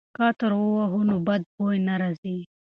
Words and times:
که 0.15 0.21
عطر 0.29 0.51
ووهو 0.55 0.99
نو 1.09 1.15
بد 1.27 1.41
بوی 1.55 1.77
نه 1.87 1.95
راځي. 2.01 2.37